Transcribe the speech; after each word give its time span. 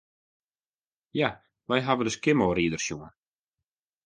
Ja, 1.19 1.29
wy 1.67 1.77
hawwe 1.85 2.03
de 2.05 2.11
Skimmelrider 2.17 2.81
sjoen. 2.83 3.13